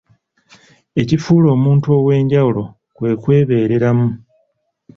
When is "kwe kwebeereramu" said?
2.95-4.07